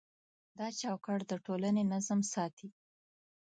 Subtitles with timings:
[0.57, 2.67] دا چوکاټ د ټولنې نظم ساتي.